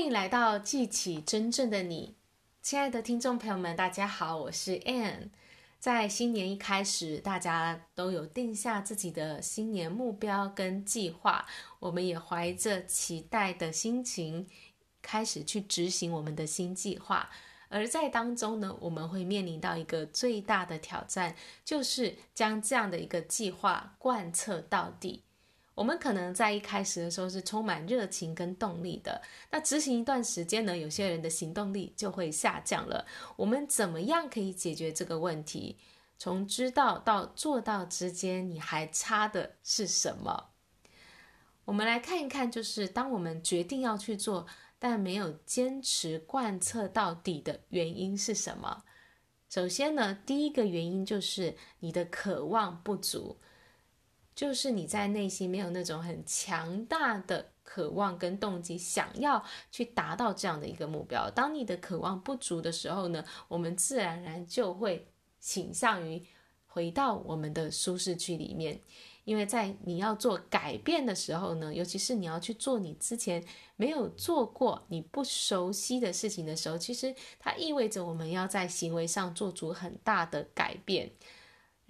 [0.00, 2.16] 欢迎来到记起真正的你，
[2.62, 5.28] 亲爱的听众朋友们，大家好，我是 Ann。
[5.78, 11.44] 在新年一开始，大家都有定下自己的新年目标跟计划，
[11.80, 14.48] 我们也怀着期待的心情
[15.02, 17.28] 开始去执行我们的新计划。
[17.68, 25.24] 而在当中呢，我们会面临到一个最大的挑战，就是将这样的一个计划贯彻到底。
[25.74, 33.06] 我们可能在一开始的时候是充满热情跟动力的，那执行一段时间呢，有些人的行动力就会下降了。
[33.36, 35.78] 我们怎么样可以解决这个问题？
[36.18, 40.50] 从知道到做到之间，你还差的是什么？
[41.64, 44.46] 我们来看一看，就是当我们决定要去做，
[44.78, 48.82] 但没有坚持贯彻到底的原因是什么？
[49.48, 53.38] 首先呢，第一个原因就是你的渴望不足。
[54.40, 61.28] 就是你在内心没有那种很强大的渴望跟动机，想要去达到这样的一个目标。
[61.28, 65.06] 当你的渴望不足的时候呢，我们自然而然就会
[65.38, 66.24] 倾向于
[66.66, 68.80] 回到我们的舒适区里面。
[69.24, 73.44] 因为在你要做改变的时候呢，尤其是你要去做你之前
[73.76, 81.10] 没有做过、你不熟悉的事情的时候，其实它意味着我们要在行为上做出很大的改变。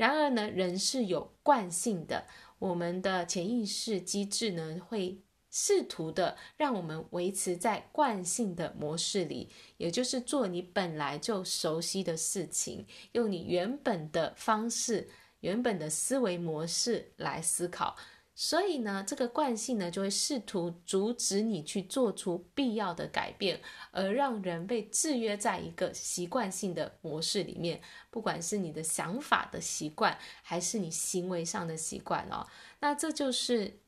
[0.01, 2.25] 然而呢，人是有惯性的，
[2.59, 5.21] 我们的潜意识机制呢，会
[5.51, 17.95] 试图的让我们维持在惯性的模式里，也就是做你本来就熟悉的事情，用你原本的方式、原本的思维模式来思考。
[18.43, 23.61] 所以呢，这个惯性呢，就会试图阻止你去做出必要的改变，
[23.91, 27.83] 而让人被制约在一个习惯性的模式里面。
[28.11, 32.47] 不管是你的想法的习惯，还是你行为上的习惯哦，
[32.81, 33.79] 那这就是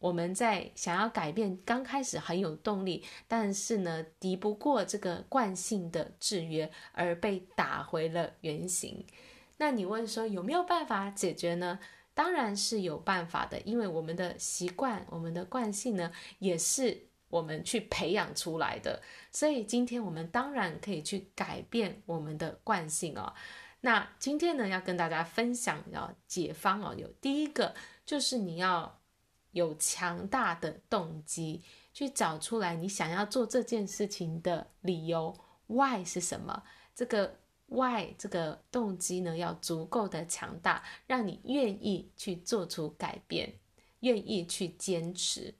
[0.00, 9.06] 我们在想要改变，刚开始很有动力，但是呢，敌不过这个惯性的制约，而被打回了原形。
[9.58, 11.78] 那你问说有没有办法解决呢？
[12.20, 19.00] 当然是有办法的，因为我们的习惯、我们的惯性呢，也是我们去培养出来的。
[19.32, 23.32] 所以今天我们当然可以去改变我们的惯性哦。
[23.80, 29.00] 那今天呢，要跟大家分享要解方哦，有第一个就是你要
[29.52, 31.62] 有强大的动机，
[31.94, 35.34] 去找出来你想要做这件事情的理由
[35.68, 36.62] ，why 是什么？
[36.94, 37.40] 这个。
[37.70, 43.54] Why 这个动机呢，要足够的强大，让你愿意去做出改变，
[44.00, 45.54] 愿意去坚持。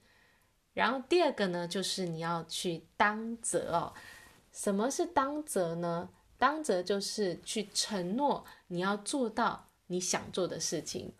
[0.74, 3.94] 然后第二个呢，就是你要去当责哦。
[4.52, 6.10] 什么是当责呢？
[6.36, 11.12] 当责就是去承诺你要做到你想做的事情。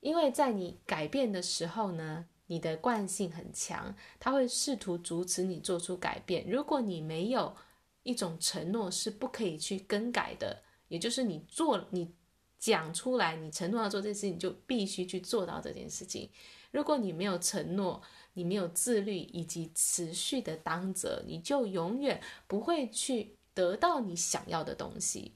[0.00, 6.44] 因为在你改变的时候呢，你的惯性很强，它会试图阻止你做出改变。
[6.48, 7.54] 如果你没有
[8.08, 12.14] 一种承诺是不可以去更改的，也就是你做、你
[12.58, 16.30] 讲出来，你承诺要做这件事情，你就必须去做到这件事情。
[16.70, 18.00] 如果你没有承诺，
[18.32, 25.34] 你没有自律以及持续的当责，你就永远不会去得到你想要的东西。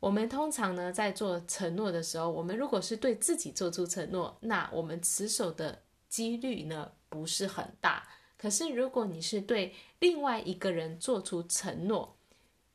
[0.00, 8.08] 我们通常呢，在做承诺的时候，我们如果是对自己做出承诺，那我们持守的几率呢，不是很大。
[8.38, 12.16] 可是，如果你是对另外一个人做出承诺，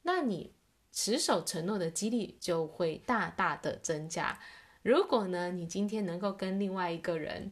[0.02, 0.52] 那你
[0.92, 4.40] 持守承诺的几率就会大大的增加。
[4.82, 7.52] 如果呢，你今天能够跟另外一个人，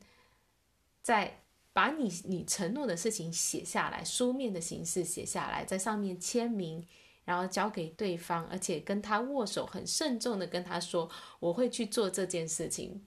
[1.03, 6.83] 在把你你承诺的事情写下来，书面的形式写下来，在上面签名，
[7.25, 11.07] 然后交给对方，而且跟他握手，很慎重的跟他说
[11.39, 13.05] ：“我会去做这件事情。”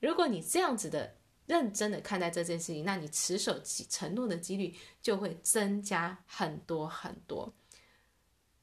[0.00, 1.16] 如果你这样子的。
[1.46, 7.52] 认真的看待这件事情，那你持守承诺的几率就会增加很多很多。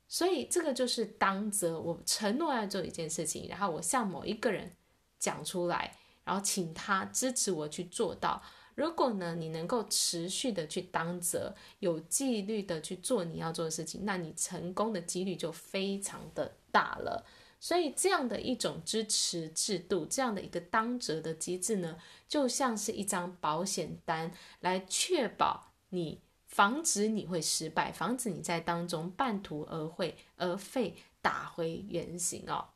[0.07, 4.75] 所以这个就是当责，我承诺要做一件事情，然后我向某一个人
[5.19, 8.41] 讲出来，然后请他支持我去做到。
[8.75, 17.25] 如果呢，你能够持续的去当责，有纪律的去做你要做的事情，那你成功的几率就非常的大了。
[17.63, 21.95] 所以，这样的一种支持制度，这样的一个当责的机制呢，
[22.27, 24.31] 就像是一张保险单，
[24.61, 32.69] 来确保你，防止你会失败，防止你在当中半途而废，而废打回原形哦。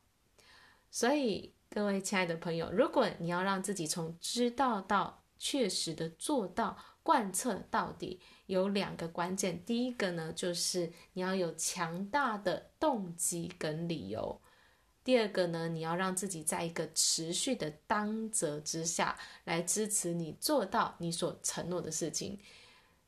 [0.92, 9.66] 所以，各位亲爱的朋友，如果你要让自己从知道到确实的做到，贯彻到底，有两个关键。
[9.66, 14.40] 第一个呢，就是你要有强大的动机跟理由。
[15.06, 22.40] 第二个呢，你要让自己在一个持续的当责之下来支持你做到你所承诺的事情。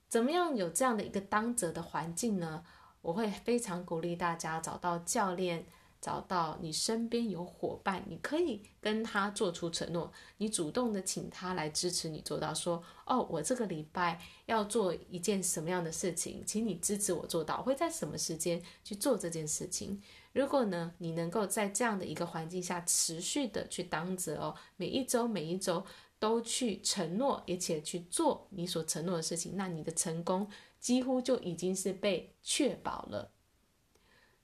[0.07, 2.63] 怎么样有这样的一个当责的环境呢？
[3.01, 5.65] 我会非常鼓励大家找到教练。
[5.99, 12.53] 找到你身边有伙伴，你可以跟他做出承诺，你主动的请他来支持你做到。
[12.53, 20.01] 说哦，我这个礼拜要做一件什么样的事情，请你支持我做到，会在什么时间去做这件事情。
[20.33, 25.83] 如果呢，你能够在这样的一个环境下持续的去当责哦，每一周每一周
[26.19, 30.47] 都去承诺，而且去做你所承诺的事情，那你的成功
[30.79, 33.31] 几乎就已经是被确保了。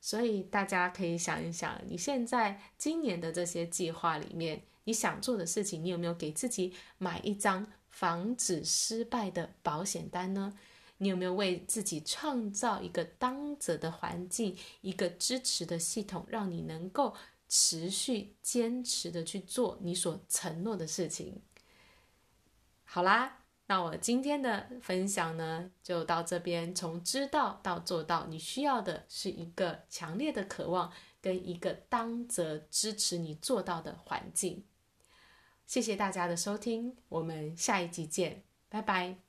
[0.06, 10.54] 所以大家可以想一想，你现在今年的这些计划里面，你想做的事情，你有没有给自己买一张防止失败的保险单呢？
[10.98, 17.16] 你有没有为自己创造一个当责的环境，一个支持的系统，让你能够
[17.48, 21.42] 持续坚持的去做你所承诺的事情？
[22.84, 23.43] 好啦。
[23.66, 26.76] 那我今天的分享呢，就到这边。
[26.76, 34.66] 从知道到做到，你需要的是一个强烈的渴望，跟一个当则支持你做到的环境。
[35.66, 39.23] 谢谢大家的收听，我们下一集见，拜拜。